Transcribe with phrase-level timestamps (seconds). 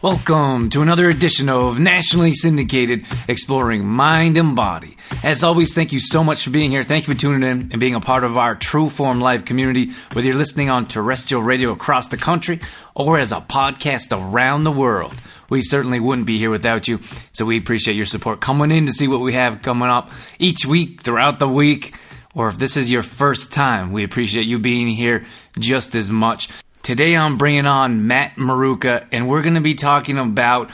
[0.00, 4.96] Welcome to another edition of Nationally Syndicated Exploring Mind and Body.
[5.24, 6.84] As always, thank you so much for being here.
[6.84, 9.90] Thank you for tuning in and being a part of our True Form Life community,
[10.12, 12.60] whether you're listening on terrestrial radio across the country
[12.94, 15.20] or as a podcast around the world.
[15.50, 17.00] We certainly wouldn't be here without you,
[17.32, 20.64] so we appreciate your support coming in to see what we have coming up each
[20.64, 21.92] week, throughout the week.
[22.36, 25.26] Or if this is your first time, we appreciate you being here
[25.58, 26.48] just as much.
[26.82, 30.70] Today I'm bringing on Matt Maruca, and we're going to be talking about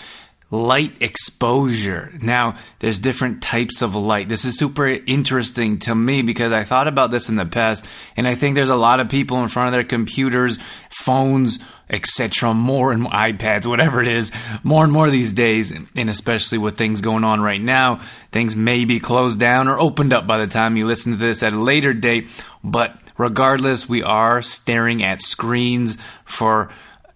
[0.50, 2.12] light exposure.
[2.22, 4.28] Now, there's different types of light.
[4.28, 8.28] This is super interesting to me because I thought about this in the past, and
[8.28, 10.58] I think there's a lot of people in front of their computers,
[10.90, 11.58] phones,
[11.90, 14.30] etc., more and more iPads, whatever it is,
[14.62, 18.84] more and more these days, and especially with things going on right now, things may
[18.84, 21.60] be closed down or opened up by the time you listen to this at a
[21.60, 22.28] later date,
[22.62, 26.70] but regardless, we are staring at screens for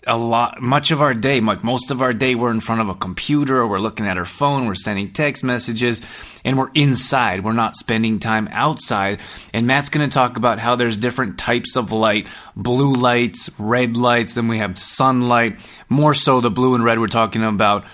[0.07, 2.89] a lot much of our day like most of our day we're in front of
[2.89, 6.01] a computer we're looking at our phone we're sending text messages
[6.49, 7.45] and we're inside.
[7.45, 9.21] We're not spending time outside.
[9.53, 12.27] And matt's going to talk about how there's different types of light.
[12.57, 15.59] Blue lights red lights then we have sunlight.
[15.91, 17.85] More so the blue and red we're talking about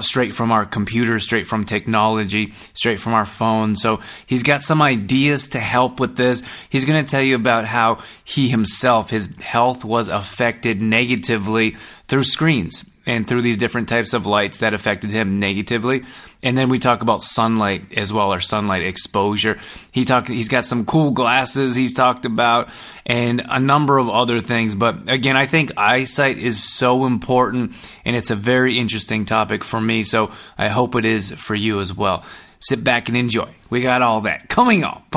[0.00, 3.76] straight from our computer, straight from technology, straight from our phone.
[3.76, 6.42] So he's got some ideas to help with this.
[6.68, 11.76] He's going to tell you about how he himself, his health was affected negatively
[12.08, 16.04] through screens and through these different types of lights that affected him negatively.
[16.42, 19.58] And then we talk about sunlight as well, or sunlight exposure.
[19.92, 20.28] He talked.
[20.28, 21.74] He's got some cool glasses.
[21.74, 22.68] He's talked about,
[23.04, 24.74] and a number of other things.
[24.74, 27.74] But again, I think eyesight is so important,
[28.04, 30.02] and it's a very interesting topic for me.
[30.02, 32.24] So I hope it is for you as well.
[32.58, 33.48] Sit back and enjoy.
[33.70, 35.14] We got all that coming up.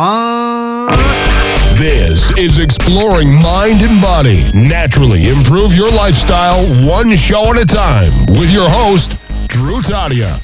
[1.78, 4.52] This is Exploring Mind and Body.
[4.54, 9.12] Naturally improve your lifestyle one show at a time with your host,
[9.48, 10.40] Drew Tadia.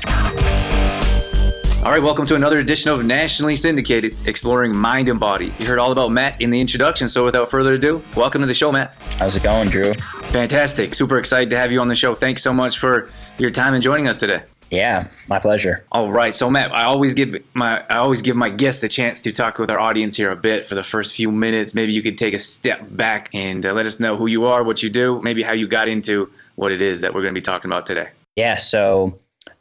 [1.83, 5.51] All right, welcome to another edition of Nationally Syndicated Exploring Mind and Body.
[5.59, 8.53] You heard all about Matt in the introduction, so without further ado, welcome to the
[8.53, 8.95] show, Matt.
[9.17, 9.94] How's it going, Drew?
[9.94, 10.94] Fantastic.
[10.94, 12.16] Super excited to have you on the show.
[12.16, 14.44] Thanks so much for your time and joining us today.
[14.72, 15.85] Yeah, my pleasure.
[15.91, 19.22] All right, so Matt, I always give my I always give my guests a chance
[19.22, 21.74] to talk with our audience here a bit for the first few minutes.
[21.74, 24.63] Maybe you could take a step back and uh, let us know who you are,
[24.63, 27.40] what you do, maybe how you got into what it is that we're going to
[27.40, 28.09] be talking about today.
[28.35, 29.19] Yeah, so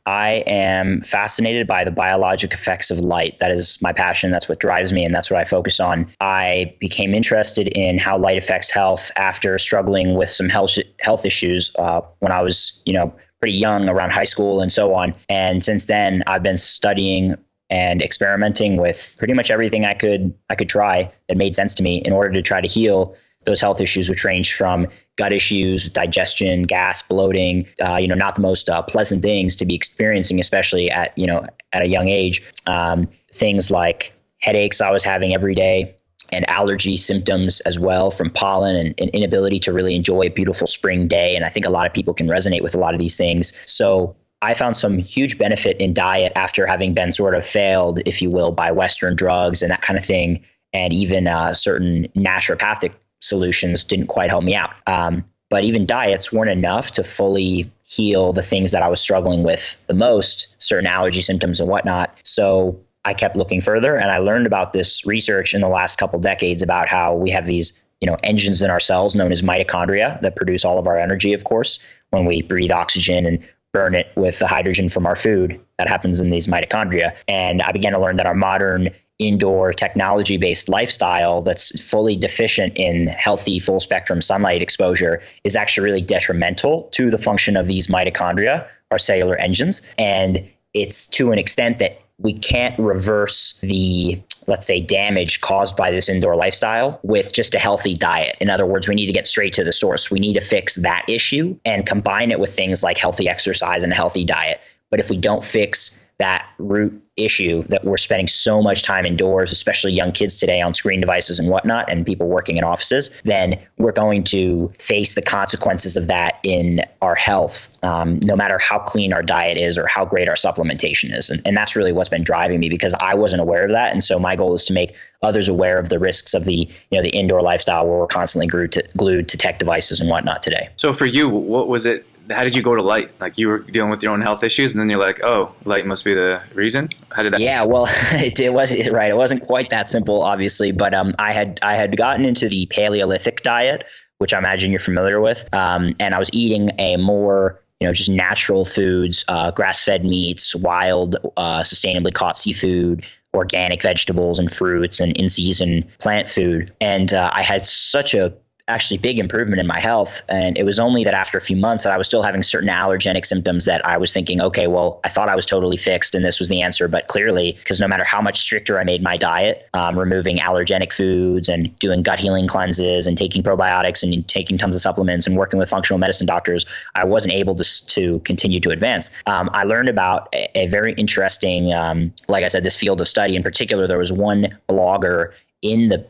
[0.08, 3.38] I am fascinated by the biologic effects of light.
[3.40, 4.30] That is my passion.
[4.30, 6.10] That's what drives me, and that's what I focus on.
[6.20, 11.72] I became interested in how light affects health after struggling with some health health issues
[11.78, 15.14] uh, when I was, you know, pretty young, around high school and so on.
[15.28, 17.36] And since then, I've been studying
[17.70, 21.82] and experimenting with pretty much everything I could I could try that made sense to
[21.82, 25.88] me in order to try to heal those health issues, which range from gut issues,
[25.88, 30.38] digestion, gas, bloating, uh, you know, not the most uh, pleasant things to be experiencing,
[30.40, 32.42] especially at, you know, at a young age.
[32.66, 35.94] Um, things like headaches I was having every day,
[36.30, 40.66] and allergy symptoms as well from pollen and, and, inability to really enjoy a beautiful
[40.66, 41.34] spring day.
[41.34, 43.52] And I think a lot of people can resonate with a lot of these things.
[43.66, 48.22] So I found some huge benefit in diet after having been sort of failed, if
[48.22, 50.44] you will, by Western drugs and that kind of thing.
[50.72, 54.74] And even uh, certain naturopathic solutions didn't quite help me out.
[54.86, 59.42] Um, but even diets weren't enough to fully heal the things that I was struggling
[59.42, 62.14] with the most, certain allergy symptoms and whatnot.
[62.22, 62.78] So
[63.08, 66.62] I kept looking further and I learned about this research in the last couple decades
[66.62, 70.36] about how we have these you know engines in our cells known as mitochondria that
[70.36, 71.78] produce all of our energy of course
[72.10, 73.38] when we breathe oxygen and
[73.72, 75.58] burn it with the hydrogen from our food.
[75.78, 77.16] That happens in these mitochondria.
[77.26, 82.74] And i began to learn that our modern indoor technology based lifestyle that's fully deficient
[82.76, 87.86] in healthy full spectrum sunlight exposure is actually really detrimental to the function of these
[87.86, 89.80] mitochondria our cellular engines.
[89.96, 95.90] And it's to an extent that we can't reverse the let's say damage caused by
[95.90, 98.36] this indoor lifestyle with just a healthy diet.
[98.40, 100.10] In other words we need to get straight to the source.
[100.10, 103.92] We need to fix that issue and combine it with things like healthy exercise and
[103.92, 104.60] a healthy diet.
[104.90, 109.52] But if we don't fix that root issue that we're spending so much time indoors,
[109.52, 113.58] especially young kids today on screen devices and whatnot, and people working in offices, then
[113.76, 118.78] we're going to face the consequences of that in our health, um, no matter how
[118.78, 121.30] clean our diet is or how great our supplementation is.
[121.30, 123.92] And, and that's really what's been driving me because I wasn't aware of that.
[123.92, 126.98] And so my goal is to make others aware of the risks of the you
[126.98, 130.42] know the indoor lifestyle where we're constantly glued to, glued to tech devices and whatnot
[130.42, 130.68] today.
[130.76, 133.10] So for you, what was it how did you go to light?
[133.20, 135.86] Like you were dealing with your own health issues, and then you're like, oh, light
[135.86, 136.88] must be the reason.
[137.10, 137.40] How did that?
[137.40, 139.10] Yeah, well, it, it was right.
[139.10, 142.66] It wasn't quite that simple, obviously, but um, I had I had gotten into the
[142.66, 143.84] Paleolithic diet,
[144.18, 147.92] which I imagine you're familiar with, um, and I was eating a more you know
[147.92, 155.00] just natural foods, uh, grass-fed meats, wild, uh, sustainably caught seafood, organic vegetables and fruits,
[155.00, 158.34] and in-season plant food, and uh, I had such a
[158.68, 160.22] actually big improvement in my health.
[160.28, 162.68] And it was only that after a few months that I was still having certain
[162.68, 166.24] allergenic symptoms that I was thinking, okay, well, I thought I was totally fixed and
[166.24, 166.86] this was the answer.
[166.88, 170.92] But clearly, because no matter how much stricter I made my diet, um, removing allergenic
[170.92, 175.36] foods and doing gut healing cleanses and taking probiotics and taking tons of supplements and
[175.36, 179.10] working with functional medicine doctors, I wasn't able to, to continue to advance.
[179.26, 183.08] Um, I learned about a, a very interesting, um, like I said, this field of
[183.08, 183.34] study.
[183.34, 185.32] In particular, there was one blogger
[185.62, 186.06] in the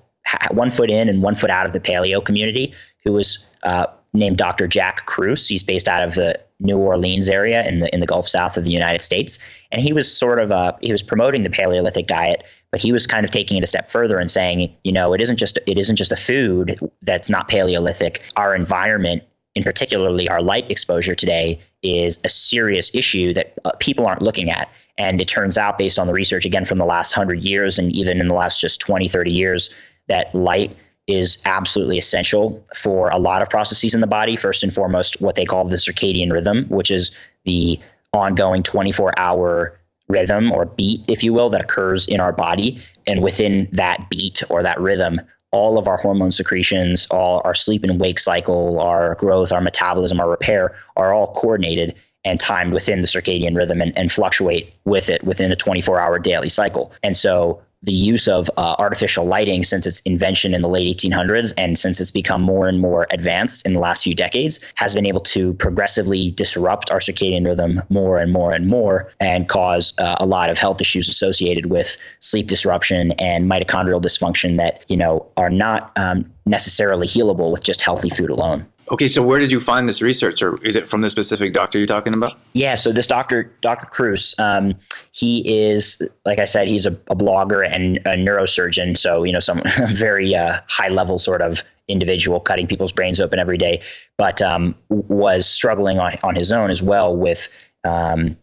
[0.51, 4.37] one foot in and one foot out of the paleo community, who was uh, named
[4.37, 4.67] Dr.
[4.67, 5.49] Jack Kruse.
[5.49, 8.65] He's based out of the New Orleans area in the in the Gulf South of
[8.65, 9.39] the United States,
[9.71, 13.07] and he was sort of uh, he was promoting the Paleolithic diet, but he was
[13.07, 15.79] kind of taking it a step further and saying, you know, it isn't just it
[15.79, 18.25] isn't just a food that's not Paleolithic.
[18.37, 19.23] Our environment,
[19.59, 24.51] in particularly our light exposure today, is a serious issue that uh, people aren't looking
[24.51, 24.71] at.
[24.97, 27.93] And it turns out, based on the research again from the last hundred years, and
[27.93, 29.71] even in the last just 20, 30 years,
[30.07, 30.75] that light
[31.09, 34.37] is absolutely essential for a lot of processes in the body.
[34.37, 37.11] First and foremost, what they call the circadian rhythm, which is
[37.45, 37.81] the
[38.13, 42.81] ongoing 24 hour rhythm or beat, if you will, that occurs in our body.
[43.07, 47.85] And within that beat or that rhythm, all of our hormone secretions, all our sleep
[47.85, 53.01] and wake cycle, our growth, our metabolism, our repair are all coordinated and timed within
[53.01, 56.93] the circadian rhythm and, and fluctuate with it within a 24 hour daily cycle.
[57.03, 61.55] And so the use of uh, artificial lighting since its invention in the late 1800s
[61.57, 65.07] and since it's become more and more advanced in the last few decades has been
[65.07, 70.17] able to progressively disrupt our circadian rhythm more and more and more and cause uh,
[70.19, 75.25] a lot of health issues associated with sleep disruption and mitochondrial dysfunction that you know
[75.37, 79.61] are not um, necessarily healable with just healthy food alone Okay, so where did you
[79.61, 82.39] find this research, or is it from the specific doctor you're talking about?
[82.55, 83.87] Yeah, so this doctor, Dr.
[83.87, 84.75] Kruse, um,
[85.13, 88.97] he is, like I said, he's a, a, blogger and a neurosurgeon.
[88.97, 93.39] So you know, some very uh, high level sort of individual, cutting people's brains open
[93.39, 93.83] every day,
[94.17, 97.51] but um, was struggling on, on his own as well with
[97.85, 98.37] um,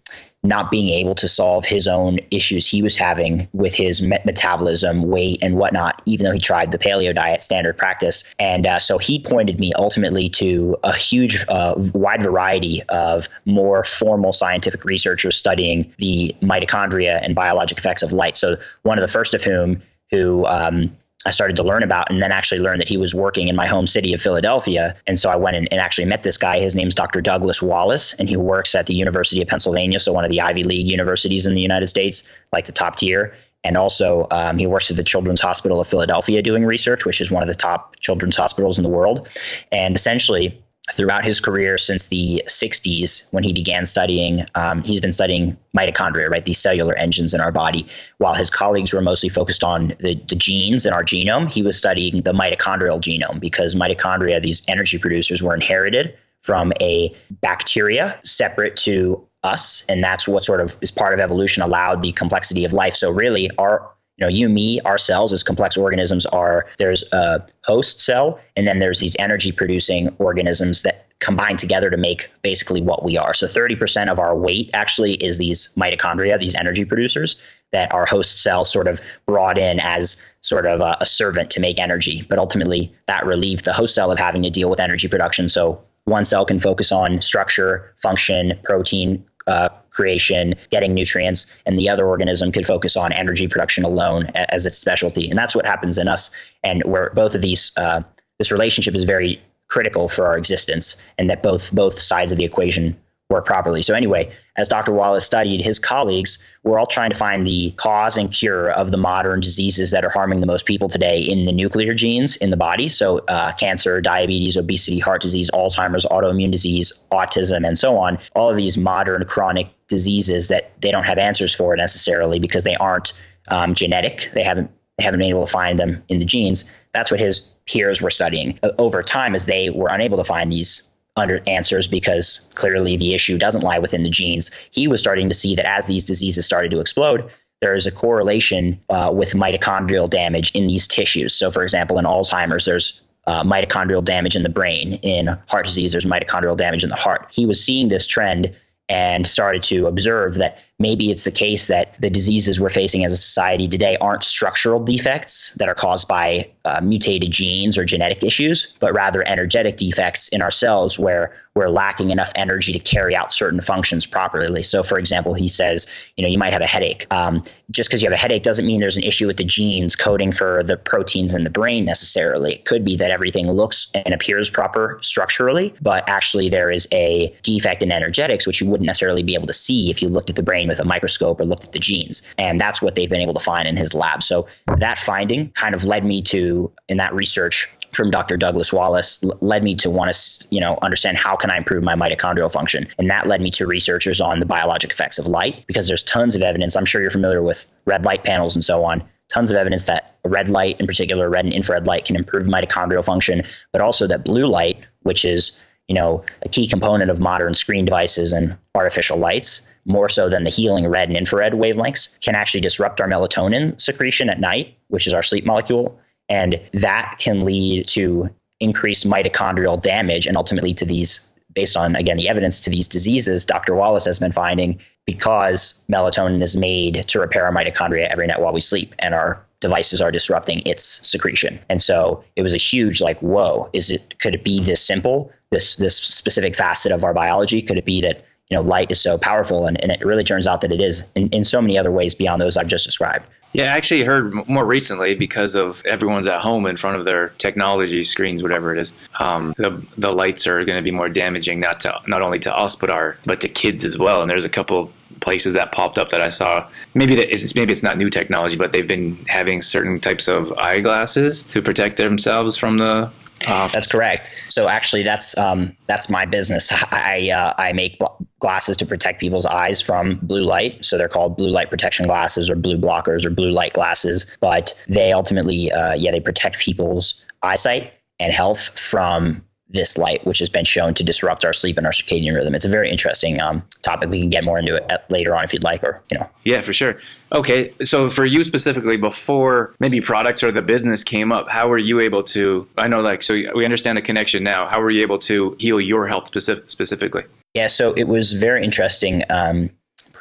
[0.47, 5.39] not being able to solve his own issues he was having with his metabolism, weight,
[5.41, 8.23] and whatnot, even though he tried the paleo diet standard practice.
[8.39, 13.83] And uh, so he pointed me ultimately to a huge, uh, wide variety of more
[13.83, 18.37] formal scientific researchers studying the mitochondria and biologic effects of light.
[18.37, 19.81] So one of the first of whom
[20.11, 20.95] who um,
[21.25, 23.65] I started to learn about and then actually learned that he was working in my
[23.65, 24.95] home city of Philadelphia.
[25.07, 26.59] And so I went and, actually met this guy.
[26.59, 27.21] His name's Dr.
[27.21, 30.63] Douglas Wallace, and he works at the University of Pennsylvania, so one of the Ivy
[30.63, 33.35] League universities in the United States, like the top tier.
[33.63, 37.31] And also, um, he works at the Children's Hospital of Philadelphia doing research, which is
[37.31, 39.27] one of the top children's hospitals in the world.
[39.71, 40.63] And essentially,
[40.93, 46.29] throughout his career since the 60s when he began studying um, he's been studying mitochondria
[46.29, 46.45] right?
[46.45, 47.87] These cellular engines in our body.
[48.19, 51.75] While his colleagues were mostly focused on the, the genes in our genome he was
[51.77, 58.77] studying the mitochondrial genome because mitochondria these energy producers were inherited from a bacteria separate
[58.77, 62.73] to us and that's what sort of is part of evolution allowed the complexity of
[62.73, 62.93] life.
[62.93, 67.45] So really our you know, you, me, our cells as complex organisms are there's a
[67.63, 72.81] host cell, and then there's these energy producing organisms that combine together to make basically
[72.81, 73.33] what we are.
[73.33, 77.37] So 30% of our weight actually is these mitochondria, these energy producers
[77.71, 81.59] that our host cell sort of brought in as sort of a, a servant to
[81.59, 82.25] make energy.
[82.29, 85.49] But ultimately, that relieved the host cell of having to deal with energy production.
[85.49, 91.89] So one cell can focus on structure, function, protein, uh, creation, getting nutrients, and the
[91.89, 95.29] other organism could focus on energy production alone as its specialty.
[95.29, 96.31] And that's what happens in us.
[96.63, 98.01] And where both of these, uh,
[98.39, 102.45] this relationship is very critical for our existence, and that both both sides of the
[102.45, 102.97] equation
[103.29, 103.81] work properly.
[103.81, 104.91] So anyway, as Dr.
[104.91, 108.97] Wallace studied, his colleagues were all trying to find the cause and cure of the
[108.97, 112.57] modern diseases that are harming the most people today in the nuclear genes in the
[112.57, 112.87] body.
[112.87, 118.19] So uh, cancer, diabetes, obesity, heart disease, Alzheimer's, autoimmune disease, autism, and so on.
[118.35, 122.75] All of these modern chronic diseases that they don't have answers for necessarily because they
[122.75, 123.13] aren't
[123.47, 124.29] um, genetic.
[124.33, 126.63] They haven't they haven't been able to find them in the genes.
[126.93, 130.83] That's what his peers were studying over time, as they were unable to find these
[131.15, 134.51] under answers because clearly the issue doesn't lie within the genes.
[134.71, 137.29] He was starting to see that as these diseases started to explode,
[137.61, 141.33] there is a correlation uh, with mitochondrial damage in these tissues.
[141.33, 144.93] So, for example, in Alzheimer's, there's uh, mitochondrial damage in the brain.
[145.01, 147.27] In heart disease, there's mitochondrial damage in the heart.
[147.31, 148.55] He was seeing this trend
[148.89, 153.13] and started to observe that maybe it's the case that the diseases we're facing as
[153.13, 158.23] a society today aren't structural defects that are caused by uh, mutated genes or genetic
[158.23, 163.15] issues, but rather energetic defects in our cells where we're lacking enough energy to carry
[163.15, 164.61] out certain functions properly.
[164.61, 167.07] So, for example, he says, you know, you might have a headache.
[167.11, 169.95] Um, just because you have a headache doesn't mean there's an issue with the genes
[169.95, 172.55] coding for the proteins in the brain necessarily.
[172.55, 177.33] It could be that everything looks and appears proper structurally, but actually there is a
[177.41, 180.35] defect in energetics, which you wouldn't necessarily be able to see if you looked at
[180.35, 182.23] the brain with a microscope or looked at the genes.
[182.37, 184.23] And that's what they've been able to find in his lab.
[184.23, 188.37] So that finding kind of led me to, in that research, from Dr.
[188.37, 191.95] Douglas Wallace led me to want to, you know, understand how can I improve my
[191.95, 195.87] mitochondrial function, and that led me to researchers on the biologic effects of light because
[195.87, 196.75] there's tons of evidence.
[196.75, 199.03] I'm sure you're familiar with red light panels and so on.
[199.29, 203.03] Tons of evidence that red light, in particular, red and infrared light, can improve mitochondrial
[203.03, 207.53] function, but also that blue light, which is you know a key component of modern
[207.53, 212.35] screen devices and artificial lights, more so than the healing red and infrared wavelengths, can
[212.35, 217.45] actually disrupt our melatonin secretion at night, which is our sleep molecule, and that can
[217.45, 222.69] lead to increased mitochondrial damage and ultimately to these, based on, again, the evidence to
[222.69, 223.75] these diseases, Dr.
[223.75, 228.53] Wallace has been finding because melatonin is made to repair our mitochondria every night while
[228.53, 231.59] we sleep and our devices are disrupting its secretion.
[231.69, 235.31] And so it was a huge like, whoa, is it could it be this simple?
[235.51, 237.61] This this specific facet of our biology?
[237.61, 240.47] Could it be that you know light is so powerful and, and it really turns
[240.47, 243.25] out that it is in, in so many other ways beyond those I've just described.
[243.53, 247.29] Yeah, I actually heard more recently because of everyone's at home in front of their
[247.37, 248.91] technology screens, whatever it is.
[249.17, 252.53] Um, the the lights are going to be more damaging not to not only to
[252.55, 254.21] us but our but to kids as well.
[254.21, 256.67] And there's a couple places that popped up that I saw.
[256.95, 260.51] Maybe that it's maybe it's not new technology, but they've been having certain types of
[260.57, 263.09] eyeglasses to protect themselves from the
[263.45, 264.45] uh, that's correct.
[264.47, 266.71] So actually, that's um, that's my business.
[266.91, 267.99] I uh, I make
[268.39, 270.83] glasses to protect people's eyes from blue light.
[270.83, 274.27] So they're called blue light protection glasses or blue blockers or blue light glasses.
[274.39, 280.39] But they ultimately, uh, yeah, they protect people's eyesight and health from this light, which
[280.39, 282.53] has been shown to disrupt our sleep and our circadian rhythm.
[282.53, 284.09] It's a very interesting um, topic.
[284.09, 286.29] We can get more into it at, later on if you'd like, or you know.
[286.43, 286.99] Yeah, for sure.
[287.31, 291.77] Okay, so for you specifically, before maybe products or the business came up, how were
[291.77, 292.67] you able to?
[292.77, 294.67] I know, like, so we understand the connection now.
[294.67, 297.23] How were you able to heal your health specific, specifically?
[297.55, 299.23] Yeah, so it was very interesting.
[299.29, 299.71] Um,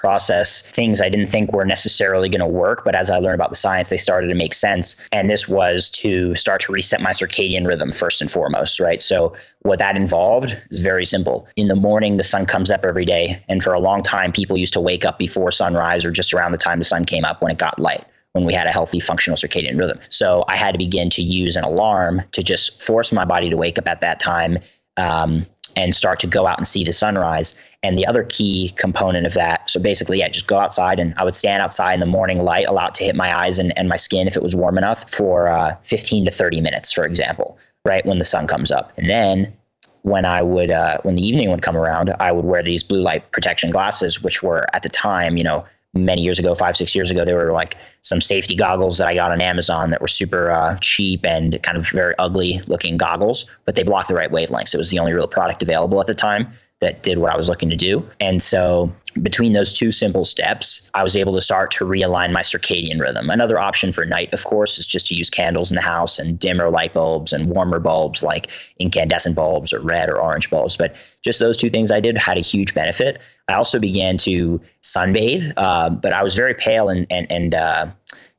[0.04, 2.84] process things I didn't think were necessarily going to work.
[2.84, 4.96] But as I learned about the science, they started to make sense.
[5.12, 9.00] And this was to start to reset my circadian rhythm first and foremost, right?
[9.00, 11.48] So what that involved is very simple.
[11.56, 13.42] In the morning, the sun comes up every day.
[13.48, 16.52] And for a long time, people used to wake up before sunrise or just around
[16.52, 19.00] the time the sun came up when it got light when we had a healthy
[19.00, 19.98] functional circadian rhythm.
[20.10, 23.56] So I had to begin to use an alarm to just force my body to
[23.56, 24.58] wake up at that time
[24.96, 27.56] um, and start to go out and see the sunrise.
[27.82, 31.24] And the other key component of that, so basically, yeah, just go outside and I
[31.24, 33.88] would stand outside in the morning light, allow it to hit my eyes and, and
[33.88, 37.58] my skin if it was warm enough for uh, 15 to 30 minutes, for example,
[37.84, 38.92] right when the sun comes up.
[38.96, 39.54] And then
[40.02, 43.00] when I would, uh, when the evening would come around, I would wear these blue
[43.00, 45.64] light protection glasses, which were at the time, you know,
[45.94, 49.14] many years ago, five, six years ago, they were like some safety goggles that I
[49.14, 53.48] got on Amazon that were super uh, cheap and kind of very ugly looking goggles,
[53.64, 54.74] but they blocked the right wavelengths.
[54.74, 56.52] It was the only real product available at the time
[56.84, 58.08] that did what I was looking to do.
[58.20, 62.42] And so between those two simple steps, I was able to start to realign my
[62.42, 63.30] circadian rhythm.
[63.30, 66.38] Another option for night, of course, is just to use candles in the house and
[66.38, 70.76] dimmer light bulbs and warmer bulbs like incandescent bulbs or red or orange bulbs.
[70.76, 73.20] But just those two things I did had a huge benefit.
[73.48, 77.86] I also began to sunbathe, uh, but I was very pale and and and uh,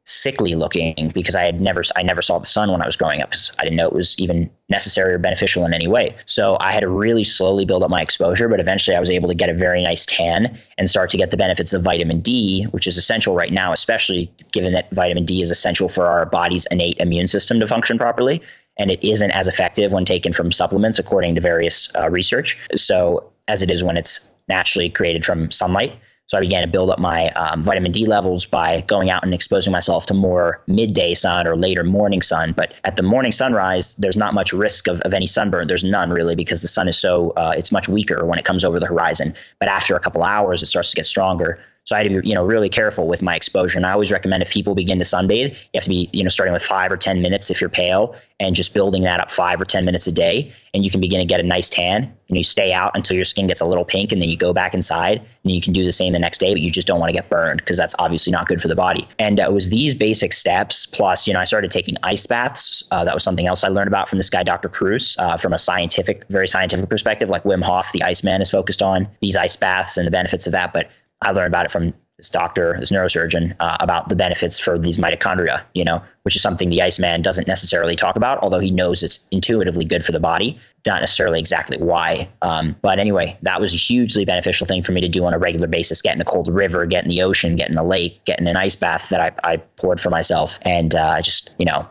[0.06, 3.22] sickly looking because I had never I never saw the sun when I was growing
[3.22, 6.16] up because I didn't know it was even necessary or beneficial in any way.
[6.26, 9.30] So I had to really slowly build up my exposure, but eventually I was able
[9.30, 12.64] to get a very nice tan and start to get the benefits of vitamin D,
[12.72, 16.68] which is essential right now, especially given that vitamin D is essential for our body's
[16.70, 18.42] innate immune system to function properly.
[18.78, 22.60] And it isn't as effective when taken from supplements, according to various uh, research.
[22.76, 25.94] So, as it is when it's naturally created from sunlight.
[26.27, 29.32] So I began to build up my um, vitamin D levels by going out and
[29.32, 32.51] exposing myself to more midday sun or later morning sun.
[32.51, 35.67] But at the morning sunrise, there's not much risk of, of any sunburn.
[35.67, 38.65] There's none really because the sun is so, uh, it's much weaker when it comes
[38.65, 39.36] over the horizon.
[39.60, 41.60] But after a couple hours, it starts to get stronger.
[41.86, 43.77] So I had to be, you know, really careful with my exposure.
[43.77, 46.30] And I always recommend if people begin to sunbathe, you have to be, you know,
[46.30, 49.62] starting with five or 10 minutes if you're pale and just building that up five
[49.62, 50.51] or 10 minutes a day.
[50.74, 53.24] And you can begin to get a nice tan and you stay out until your
[53.24, 55.86] skin gets a little pink and then you go back inside and you can do
[55.86, 57.94] the same the next day, but you just don't want to get burned because that's
[58.00, 59.08] obviously not good for the body.
[59.20, 62.84] And uh, it was these basic steps plus, you know, I started taking ice baths.
[62.89, 64.70] Uh, that was something else I learned about from this guy, Dr.
[64.70, 68.82] Kruse, uh, from a scientific, very scientific perspective, like Wim Hof, the Iceman is focused
[68.82, 70.74] on these ice baths and the benefits of that.
[70.74, 70.89] But
[71.25, 74.98] I learned about it from this doctor, this neurosurgeon, uh, about the benefits for these
[74.98, 79.03] mitochondria, you know, which is something the Iceman doesn't necessarily talk about, although he knows
[79.03, 82.29] it's intuitively good for the body, not necessarily exactly why.
[82.41, 85.38] Um, but anyway, that was a hugely beneficial thing for me to do on a
[85.38, 88.24] regular basis get in a cold river, get in the ocean, get in a lake,
[88.24, 90.60] get in an ice bath that I, I poured for myself.
[90.62, 91.89] And uh, just, you know,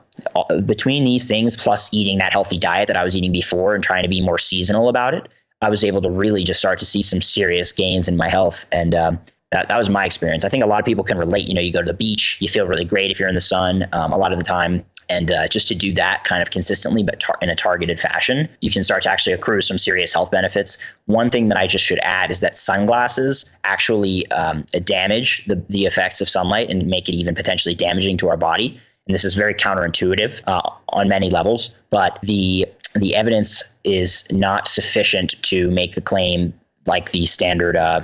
[0.65, 4.05] between these things plus eating that healthy diet that I was eating before and trying
[4.05, 5.29] to be more seasonal about it,
[5.65, 8.67] I was able to really just start to see some serious gains in my health.
[8.71, 9.19] And um,
[9.51, 10.45] that, that was my experience.
[10.45, 11.49] I think a lot of people can relate.
[11.49, 13.41] You know, you go to the beach, you feel really great if you're in the
[13.41, 14.85] sun um, a lot of the time.
[15.09, 18.49] And uh, just to do that kind of consistently, but tar- in a targeted fashion,
[18.61, 20.79] you can start to actually accrue some serious health benefits.
[21.07, 25.85] One thing that I just should add is that sunglasses actually um, damage the, the
[25.85, 28.81] effects of sunlight and make it even potentially damaging to our body.
[29.07, 34.69] And this is very counterintuitive uh, on many levels, but the the evidence is not
[34.69, 36.55] sufficient to make the claim
[36.87, 38.03] like the standard uh,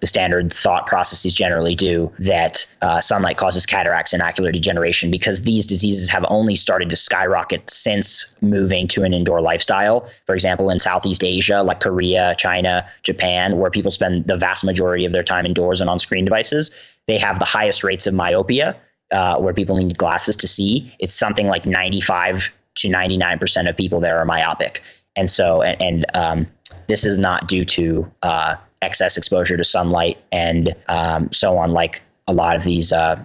[0.00, 5.42] the standard thought processes generally do that uh, sunlight causes cataracts and ocular degeneration because
[5.42, 10.08] these diseases have only started to skyrocket since moving to an indoor lifestyle.
[10.26, 15.04] For example, in Southeast Asia, like Korea, China, Japan, where people spend the vast majority
[15.04, 16.70] of their time indoors and on screen devices,
[17.06, 18.76] they have the highest rates of myopia,
[19.12, 20.92] uh, where people need glasses to see.
[20.98, 24.82] It's something like 95 to 99% of people there are myopic.
[25.14, 26.46] And so, and, and um,
[26.86, 32.02] this is not due to uh, excess exposure to sunlight and um, so on, like
[32.26, 33.22] a lot of these uh,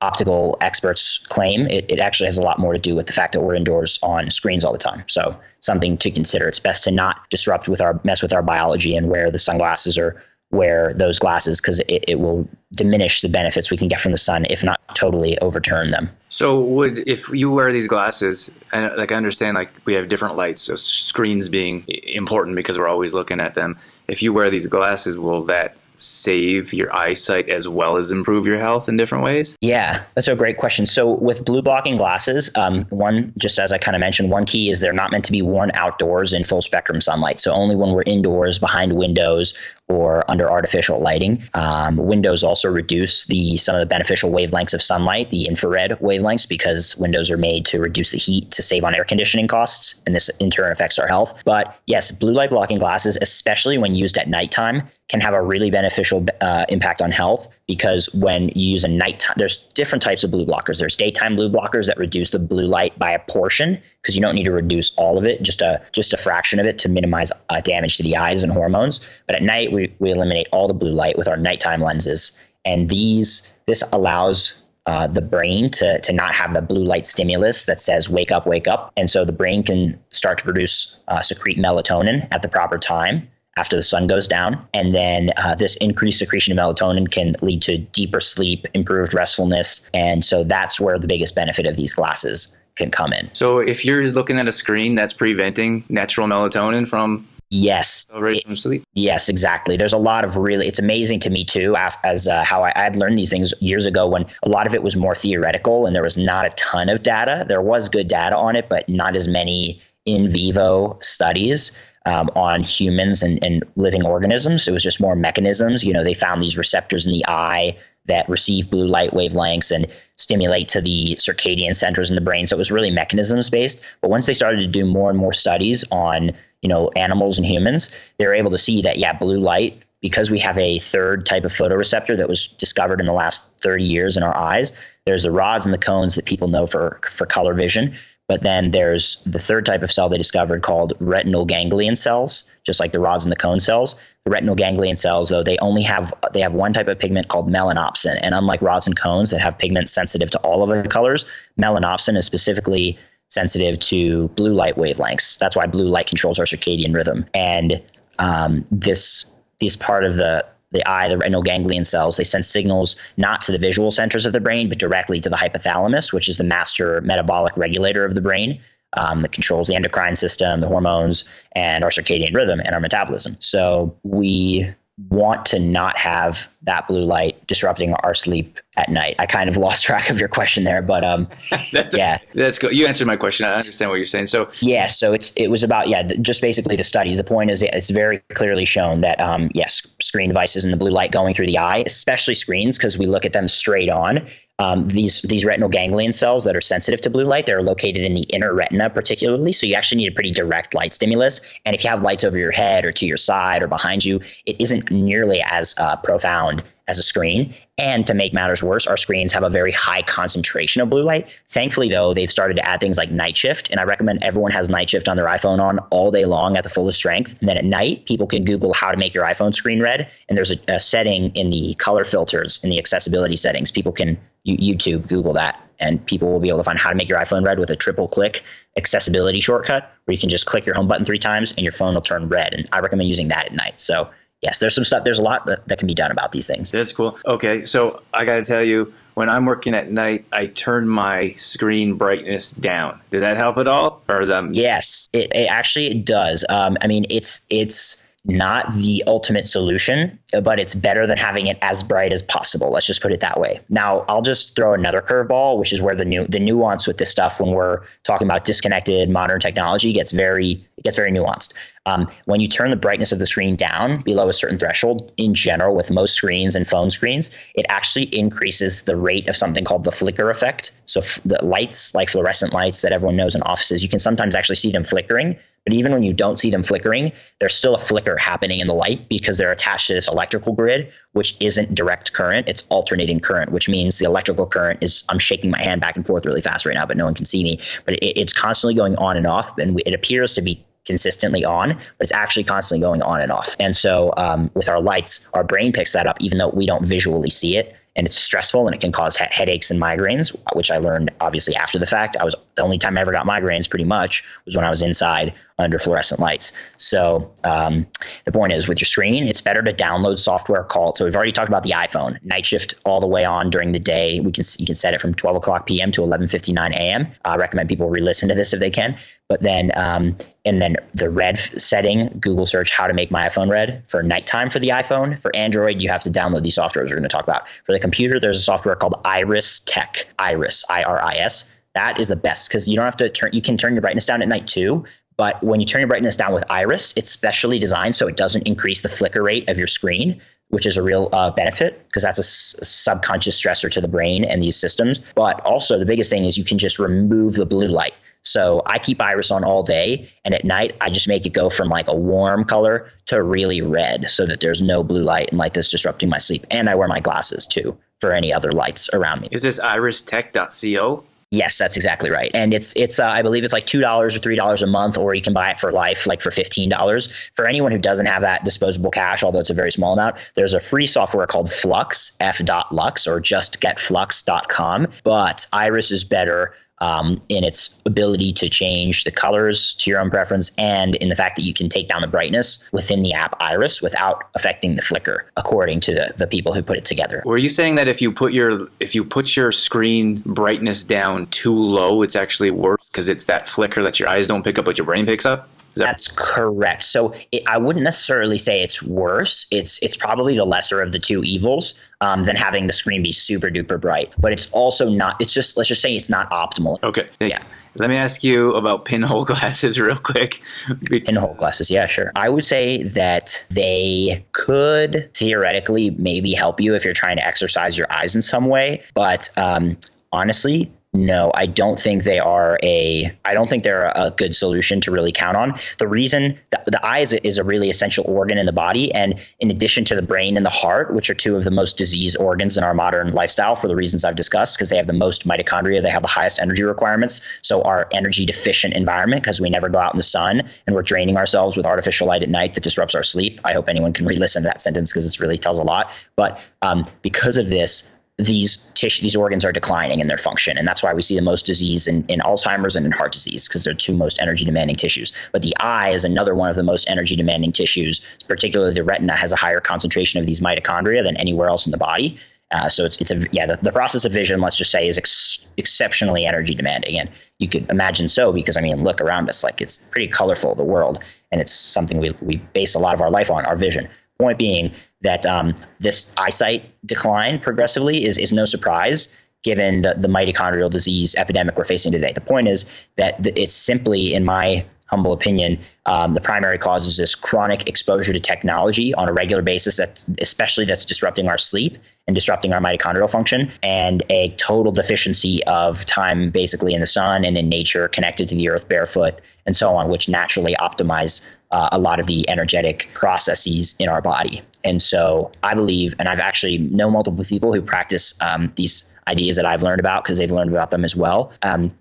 [0.00, 1.66] optical experts claim.
[1.66, 3.98] It, it actually has a lot more to do with the fact that we're indoors
[4.02, 5.04] on screens all the time.
[5.06, 6.48] So something to consider.
[6.48, 9.98] It's best to not disrupt with our mess with our biology and wear the sunglasses
[9.98, 14.12] or wear those glasses because it, it will diminish the benefits we can get from
[14.12, 16.10] the sun, if not totally overturn them.
[16.28, 20.36] So, would if you wear these glasses, and like I understand, like we have different
[20.36, 23.78] lights, so screens being important because we're always looking at them.
[24.08, 28.58] If you wear these glasses, will that save your eyesight as well as improve your
[28.58, 29.56] health in different ways?
[29.60, 30.86] Yeah, that's a great question.
[30.86, 34.70] So with blue blocking glasses, um, one just as I kind of mentioned, one key
[34.70, 37.40] is they're not meant to be worn outdoors in full spectrum sunlight.
[37.40, 41.42] So only when we're indoors behind windows or under artificial lighting.
[41.54, 46.48] Um, windows also reduce the some of the beneficial wavelengths of sunlight, the infrared wavelengths,
[46.48, 50.14] because windows are made to reduce the heat to save on air conditioning costs, and
[50.14, 51.42] this in turn affects our health.
[51.44, 55.70] But yes, blue light blocking glasses, especially when used at nighttime, can have a really
[55.70, 60.30] beneficial uh, impact on health because when you use a nighttime, there's different types of
[60.30, 60.78] blue blockers.
[60.78, 64.34] There's daytime blue blockers that reduce the blue light by a portion because you don't
[64.34, 67.32] need to reduce all of it, just a just a fraction of it to minimize
[67.48, 69.06] uh, damage to the eyes and hormones.
[69.26, 72.32] But at night, we, we eliminate all the blue light with our nighttime lenses,
[72.64, 77.66] and these this allows uh, the brain to, to not have the blue light stimulus
[77.66, 78.90] that says wake up, wake up.
[78.96, 83.28] And so the brain can start to produce, uh, secrete melatonin at the proper time
[83.58, 84.66] after the sun goes down.
[84.72, 89.86] And then uh, this increased secretion of melatonin can lead to deeper sleep, improved restfulness.
[89.92, 93.28] And so that's where the biggest benefit of these glasses can come in.
[93.34, 98.06] So if you're looking at a screen that's preventing natural melatonin from Yes.
[98.42, 98.84] from sleep.
[98.94, 99.76] Yes, exactly.
[99.76, 102.82] There's a lot of really, it's amazing to me too, as uh, how I, I
[102.82, 105.94] had learned these things years ago when a lot of it was more theoretical and
[105.94, 107.44] there was not a ton of data.
[107.48, 111.72] There was good data on it, but not as many in vivo studies
[112.06, 114.66] um, on humans and, and living organisms.
[114.66, 115.84] It was just more mechanisms.
[115.84, 117.76] You know, they found these receptors in the eye
[118.08, 122.46] that receive blue light wavelengths and stimulate to the circadian centers in the brain.
[122.46, 123.84] So it was really mechanisms based.
[124.00, 127.46] But once they started to do more and more studies on, you know, animals and
[127.46, 131.26] humans, they were able to see that yeah, blue light because we have a third
[131.26, 134.76] type of photoreceptor that was discovered in the last 30 years in our eyes.
[135.06, 137.96] There's the rods and the cones that people know for for color vision.
[138.28, 142.78] But then there's the third type of cell they discovered called retinal ganglion cells, just
[142.78, 143.96] like the rods and the cone cells.
[144.24, 147.48] The retinal ganglion cells, though, they only have they have one type of pigment called
[147.50, 151.24] melanopsin, and unlike rods and cones that have pigments sensitive to all of the colors,
[151.58, 155.38] melanopsin is specifically sensitive to blue light wavelengths.
[155.38, 157.82] That's why blue light controls our circadian rhythm, and
[158.18, 159.24] um, this
[159.58, 163.52] this part of the the eye, the retinal ganglion cells, they send signals not to
[163.52, 167.00] the visual centers of the brain, but directly to the hypothalamus, which is the master
[167.00, 168.60] metabolic regulator of the brain
[168.94, 173.36] um, that controls the endocrine system, the hormones, and our circadian rhythm and our metabolism.
[173.40, 174.74] So we
[175.10, 179.16] want to not have that blue light disrupting our sleep at night.
[179.18, 181.28] I kind of lost track of your question there, but um,
[181.72, 182.74] that's yeah, that's good.
[182.74, 183.46] You answered my question.
[183.46, 184.28] I understand what you're saying.
[184.28, 187.16] So yeah, so it's it was about yeah, just basically the studies.
[187.16, 190.90] The point is it's very clearly shown that um, yes, screen devices and the blue
[190.90, 194.28] light going through the eye, especially screens, because we look at them straight on,
[194.60, 198.14] um, these these retinal ganglion cells that are sensitive to blue light, they're located in
[198.14, 199.52] the inner retina, particularly.
[199.52, 201.40] So you actually need a pretty direct light stimulus.
[201.64, 204.20] And if you have lights over your head or to your side or behind you,
[204.46, 207.54] it isn't nearly as uh, profound as a screen.
[207.76, 211.28] And to make matters worse, our screens have a very high concentration of blue light.
[211.46, 213.70] Thankfully, though, they've started to add things like night shift.
[213.70, 216.64] And I recommend everyone has night shift on their iPhone on all day long at
[216.64, 217.36] the fullest strength.
[217.40, 220.10] And then at night, people can Google how to make your iPhone screen red.
[220.28, 223.70] And there's a, a setting in the color filters in the accessibility settings.
[223.70, 227.08] People can YouTube, Google that, and people will be able to find how to make
[227.08, 228.42] your iPhone red with a triple click
[228.76, 231.94] accessibility shortcut where you can just click your home button three times and your phone
[231.94, 232.54] will turn red.
[232.54, 233.80] And I recommend using that at night.
[233.80, 234.10] So
[234.42, 235.04] yes, there's some stuff.
[235.04, 236.70] There's a lot that, that can be done about these things.
[236.70, 237.18] That's cool.
[237.26, 241.32] Okay, so I got to tell you, when I'm working at night, I turn my
[241.32, 243.00] screen brightness down.
[243.10, 244.54] Does that help at all, or is that?
[244.54, 246.44] Yes, it, it actually it does.
[246.48, 251.56] Um, I mean, it's it's not the ultimate solution, but it's better than having it
[251.62, 252.70] as bright as possible.
[252.70, 253.60] Let's just put it that way.
[253.70, 257.10] Now, I'll just throw another curveball, which is where the new the nuance with this
[257.10, 261.54] stuff when we're talking about disconnected modern technology gets very it gets very nuanced.
[261.88, 265.32] Um, when you turn the brightness of the screen down below a certain threshold, in
[265.34, 269.84] general, with most screens and phone screens, it actually increases the rate of something called
[269.84, 270.72] the flicker effect.
[270.84, 274.36] So f- the lights, like fluorescent lights that everyone knows in offices, you can sometimes
[274.36, 275.38] actually see them flickering.
[275.64, 278.74] But even when you don't see them flickering, there's still a flicker happening in the
[278.74, 283.50] light because they're attached to this electrical grid, which isn't direct current, it's alternating current,
[283.50, 286.64] which means the electrical current is, I'm shaking my hand back and forth really fast
[286.64, 287.60] right now, but no one can see me.
[287.84, 291.74] But it, it's constantly going on and off, and it appears to be consistently on,
[291.74, 293.54] but it's actually constantly going on and off.
[293.60, 296.84] And so um, with our lights, our brain picks that up, even though we don't
[296.84, 300.70] visually see it and it's stressful and it can cause he- headaches and migraines, which
[300.70, 302.16] I learned obviously after the fact.
[302.18, 304.82] I was the only time I ever got migraines pretty much was when I was
[304.82, 306.52] inside under fluorescent lights.
[306.76, 307.86] So um,
[308.24, 310.96] the point is with your screen, it's better to download software called.
[310.96, 313.80] So we've already talked about the iPhone night shift all the way on during the
[313.80, 314.20] day.
[314.20, 315.90] We can you can set it from 12 o'clock p.m.
[315.92, 317.08] to 11:59 a.m.
[317.24, 318.96] I recommend people re-listen to this if they can.
[319.28, 323.50] But then um, and then the red setting, Google search how to make my iPhone
[323.50, 325.18] red for nighttime for the iPhone.
[325.18, 327.48] For Android, you have to download these softwares we're going to talk about.
[327.64, 330.06] For the computer, there's a software called Iris Tech.
[330.18, 331.48] Iris, I R I S.
[331.74, 333.30] That is the best because you don't have to turn.
[333.32, 334.84] You can turn your brightness down at night too.
[335.16, 338.46] But when you turn your brightness down with Iris, it's specially designed so it doesn't
[338.46, 342.18] increase the flicker rate of your screen, which is a real uh, benefit because that's
[342.18, 345.00] a subconscious stressor to the brain and these systems.
[345.14, 347.94] But also, the biggest thing is you can just remove the blue light.
[348.22, 351.48] So I keep iris on all day, and at night I just make it go
[351.50, 355.38] from like a warm color to really red, so that there's no blue light and
[355.38, 356.46] light that's disrupting my sleep.
[356.50, 359.28] And I wear my glasses too for any other lights around me.
[359.30, 361.04] Is this iristech.co?
[361.30, 362.30] Yes, that's exactly right.
[362.32, 364.96] And it's it's uh, I believe it's like two dollars or three dollars a month,
[364.96, 367.12] or you can buy it for life, like for fifteen dollars.
[367.34, 370.54] For anyone who doesn't have that disposable cash, although it's a very small amount, there's
[370.54, 374.88] a free software called Flux, f.lux, or just getflux.com.
[375.04, 380.10] But Iris is better um, in its ability to change the colors to your own
[380.10, 383.34] preference and in the fact that you can take down the brightness within the app
[383.40, 387.22] Iris without affecting the flicker, according to the, the people who put it together.
[387.24, 391.26] Were you saying that if you put your if you put your screen brightness down
[391.26, 394.64] too low, it's actually worse because it's that flicker that your eyes don't pick up,
[394.64, 395.48] but your brain picks up?
[395.78, 396.82] That- That's correct.
[396.84, 399.46] So it, I wouldn't necessarily say it's worse.
[399.50, 403.12] It's it's probably the lesser of the two evils um, than having the screen be
[403.12, 404.12] super duper bright.
[404.18, 405.20] But it's also not.
[405.20, 406.82] It's just let's just say it's not optimal.
[406.82, 407.08] Okay.
[407.20, 407.42] Yeah.
[407.76, 410.40] Let me ask you about pinhole glasses real quick.
[410.88, 412.10] Pinhole glasses, yeah, sure.
[412.16, 417.78] I would say that they could theoretically maybe help you if you're trying to exercise
[417.78, 419.76] your eyes in some way, but um,
[420.12, 423.14] honestly, no, I don't think they are a.
[423.26, 425.58] I don't think they're a good solution to really count on.
[425.76, 429.20] The reason the, the eye is, is a really essential organ in the body, and
[429.38, 432.16] in addition to the brain and the heart, which are two of the most diseased
[432.18, 435.28] organs in our modern lifestyle, for the reasons I've discussed, because they have the most
[435.28, 437.20] mitochondria, they have the highest energy requirements.
[437.42, 440.82] So our energy deficient environment, because we never go out in the sun and we're
[440.82, 443.40] draining ourselves with artificial light at night that disrupts our sleep.
[443.44, 445.92] I hope anyone can re-listen to that sentence because it really tells a lot.
[446.16, 447.86] But um, because of this,
[448.18, 451.22] these tissue, these organs are declining in their function, and that's why we see the
[451.22, 454.74] most disease in, in Alzheimer's and in heart disease because they're two most energy demanding
[454.74, 455.12] tissues.
[455.30, 458.00] But the eye is another one of the most energy demanding tissues.
[458.26, 461.78] Particularly, the retina has a higher concentration of these mitochondria than anywhere else in the
[461.78, 462.18] body.
[462.50, 464.96] Uh, so it's it's a yeah the, the process of vision let's just say is
[464.96, 469.44] ex- exceptionally energy demanding and you could imagine so because I mean look around us
[469.44, 470.98] like it's pretty colorful the world
[471.30, 473.86] and it's something we we base a lot of our life on our vision.
[474.18, 479.08] Point being that um, this eyesight decline progressively is is no surprise
[479.44, 482.12] given the, the mitochondrial disease epidemic we're facing today.
[482.12, 486.96] The point is that it's simply, in my humble opinion, um, the primary cause is
[486.96, 491.76] this chronic exposure to technology on a regular basis that especially that's disrupting our sleep
[492.06, 497.24] and disrupting our mitochondrial function and a total deficiency of time basically in the sun
[497.24, 501.68] and in nature connected to the earth barefoot and so on which naturally optimize uh,
[501.72, 506.18] a lot of the energetic processes in our body and so i believe and i've
[506.18, 510.32] actually know multiple people who practice um, these ideas that i've learned about because they've
[510.32, 511.72] learned about them as well um,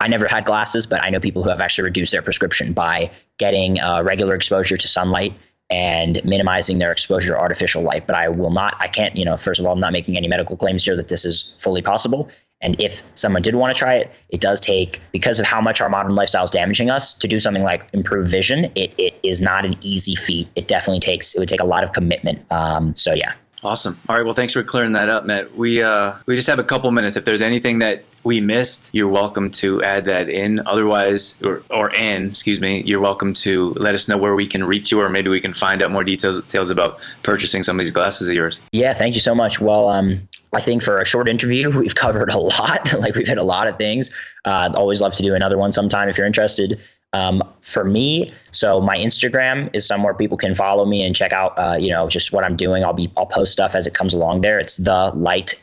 [0.00, 3.10] I never had glasses, but I know people who have actually reduced their prescription by
[3.38, 5.32] getting uh, regular exposure to sunlight
[5.70, 8.06] and minimizing their exposure to artificial light.
[8.06, 10.28] But I will not, I can't, you know, first of all, I'm not making any
[10.28, 12.28] medical claims here that this is fully possible.
[12.60, 15.80] And if someone did want to try it, it does take, because of how much
[15.80, 19.42] our modern lifestyle is damaging us, to do something like improve vision, it, it is
[19.42, 20.48] not an easy feat.
[20.54, 22.50] It definitely takes, it would take a lot of commitment.
[22.50, 23.34] Um, so, yeah.
[23.62, 23.98] Awesome.
[24.10, 24.24] All right.
[24.24, 25.56] Well, thanks for clearing that up, Matt.
[25.56, 27.16] We uh, we just have a couple minutes.
[27.16, 30.60] If there's anything that we missed, you're welcome to add that in.
[30.66, 34.64] Otherwise, or or in, excuse me, you're welcome to let us know where we can
[34.64, 37.82] reach you, or maybe we can find out more details details about purchasing some of
[37.82, 38.60] these glasses of yours.
[38.72, 38.92] Yeah.
[38.92, 39.62] Thank you so much.
[39.62, 42.92] Well, um, I think for a short interview, we've covered a lot.
[42.98, 44.10] like we've hit a lot of things.
[44.44, 46.80] Uh, always love to do another one sometime if you're interested.
[47.12, 51.56] Um, for me, so my Instagram is somewhere people can follow me and check out,
[51.56, 52.84] uh, you know, just what I'm doing.
[52.84, 54.58] I'll be, I'll post stuff as it comes along there.
[54.58, 55.54] It's the light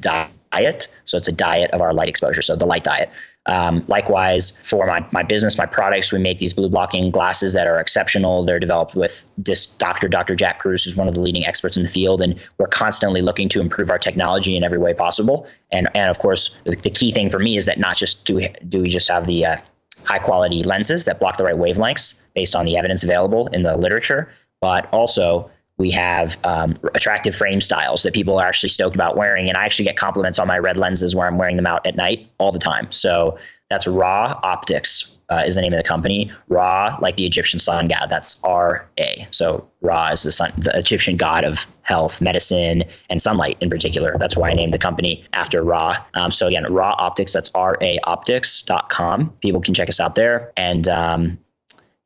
[0.52, 0.88] diet.
[1.06, 2.42] So it's a diet of our light exposure.
[2.42, 3.10] So the light diet.
[3.48, 7.66] Um, likewise, for my, my business, my products, we make these blue blocking glasses that
[7.66, 8.46] are exceptional.
[8.46, 10.36] They're developed with this doctor, Dr.
[10.36, 12.22] Jack Kruse, who's one of the leading experts in the field.
[12.22, 15.48] And we're constantly looking to improve our technology in every way possible.
[15.72, 18.36] And, and of course, the, the key thing for me is that not just do
[18.36, 19.58] we, do we just have the, uh,
[20.04, 23.78] high quality lenses that block the right wavelengths based on the evidence available in the
[23.78, 25.50] literature, but also
[25.82, 29.50] we have um, attractive frame styles that people are actually stoked about wearing.
[29.50, 31.96] And I actually get compliments on my red lenses where I'm wearing them out at
[31.96, 32.92] night all the time.
[32.92, 33.40] So
[33.70, 36.32] that's Ra Optics uh, is the name of the company.
[36.50, 39.28] Ra, like the Egyptian sun god, that's R A.
[39.32, 44.16] So Ra is the sun, the Egyptian god of health, medicine, and sunlight in particular.
[44.20, 45.98] That's why I named the company after Ra.
[46.14, 49.34] Um, so again, Ra Optics, that's R A Optics.com.
[49.40, 50.52] People can check us out there.
[50.58, 51.40] And um,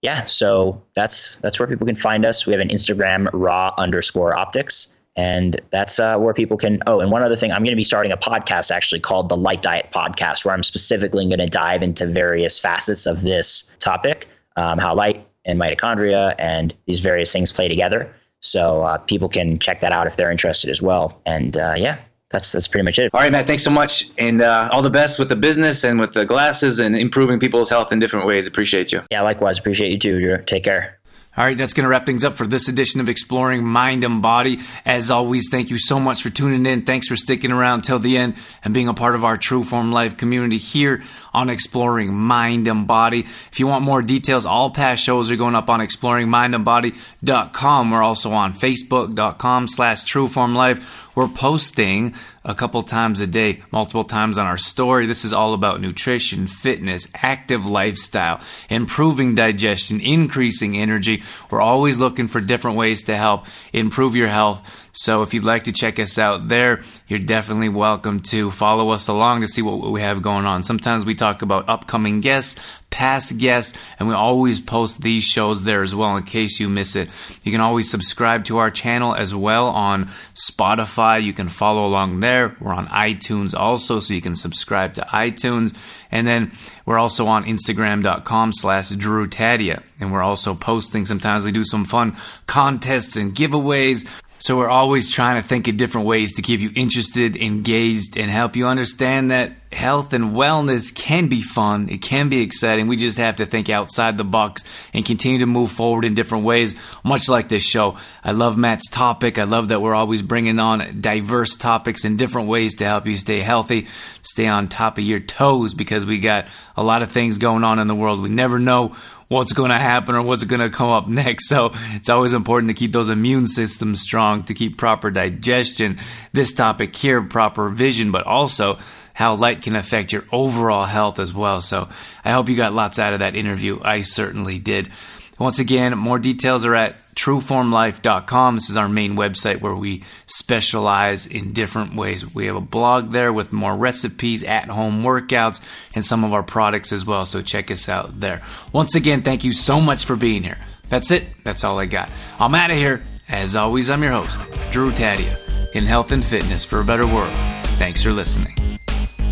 [0.02, 2.46] yeah, so that's that's where people can find us.
[2.46, 7.10] We have an Instagram, ra underscore Optics and that's uh, where people can oh and
[7.10, 9.88] one other thing i'm going to be starting a podcast actually called the light diet
[9.94, 14.28] podcast where i'm specifically going to dive into various facets of this topic
[14.58, 18.14] um, how light and mitochondria and these various things play together.
[18.40, 21.22] So uh, people can check that out if they're interested as well.
[21.26, 21.98] And uh, yeah
[22.36, 23.10] that's that's pretty much it.
[23.14, 23.48] All right, Matt.
[23.48, 26.80] Thanks so much, and uh, all the best with the business and with the glasses
[26.80, 28.46] and improving people's health in different ways.
[28.46, 29.02] Appreciate you.
[29.10, 29.58] Yeah, likewise.
[29.58, 30.20] Appreciate you too.
[30.20, 30.44] Drew.
[30.44, 31.00] Take care.
[31.38, 34.22] All right, that's going to wrap things up for this edition of Exploring Mind and
[34.22, 34.62] Body.
[34.86, 36.86] As always, thank you so much for tuning in.
[36.86, 39.92] Thanks for sticking around till the end and being a part of our True Form
[39.92, 43.26] Life community here on Exploring Mind and Body.
[43.52, 47.92] If you want more details, all past shows are going up on exploringmindandbody.com.
[47.92, 50.82] We're also on facebook.com slash trueformlife.
[51.16, 52.16] We're posting
[52.46, 55.08] a couple times a day, multiple times on our story.
[55.08, 61.24] This is all about nutrition, fitness, active lifestyle, improving digestion, increasing energy.
[61.50, 64.64] We're always looking for different ways to help improve your health
[64.98, 69.10] so if you'd like to check us out there, you're definitely welcome to follow us
[69.10, 70.64] along to see what we have going on.
[70.64, 72.58] Sometimes we talk about upcoming guests,
[72.92, 76.96] past guests, and we always post these shows there as well in case you miss
[76.96, 77.10] it.
[77.44, 81.22] You can always subscribe to our channel as well on Spotify.
[81.22, 82.35] You can follow along there.
[82.60, 85.76] We're on iTunes also, so you can subscribe to iTunes.
[86.12, 86.52] And then
[86.86, 89.84] we're also on Instagram.com slash Drew Tadia.
[90.00, 91.06] And we're also posting.
[91.06, 92.16] Sometimes we do some fun
[92.48, 94.08] contests and giveaways.
[94.40, 98.30] So we're always trying to think of different ways to keep you interested, engaged, and
[98.30, 101.90] help you understand that health and wellness can be fun.
[101.90, 102.88] It can be exciting.
[102.88, 106.46] We just have to think outside the box and continue to move forward in different
[106.46, 107.98] ways, much like this show.
[108.24, 109.38] I love Matt's topic.
[109.38, 113.18] I love that we're always bringing on diverse topics in different ways to help you
[113.18, 113.88] stay healthy,
[114.22, 116.46] stay on top of your toes because we got
[116.78, 118.22] a lot of things going on in the world.
[118.22, 118.96] We never know
[119.28, 121.50] what's going to happen or what's going to come up next.
[121.50, 126.00] So it's always important to keep those immune systems strong, to keep proper digestion.
[126.32, 128.78] This topic here, proper vision, but also
[129.16, 131.62] how light can affect your overall health as well.
[131.62, 131.88] So
[132.24, 133.80] I hope you got lots out of that interview.
[133.82, 134.92] I certainly did.
[135.40, 138.56] Once again, more details are at trueformlife.com.
[138.56, 142.34] This is our main website where we specialize in different ways.
[142.36, 145.62] We have a blog there with more recipes, at home workouts,
[145.96, 147.26] and some of our products as well.
[147.26, 148.42] So check us out there.
[148.74, 150.58] Once again, thank you so much for being here.
[150.90, 151.26] That's it.
[151.44, 152.12] That's all I got.
[152.38, 153.04] I'm out of here.
[153.28, 154.40] As always, I'm your host,
[154.72, 155.36] Drew Tadia,
[155.74, 157.34] in health and fitness for a better world.
[157.78, 158.56] Thanks for listening.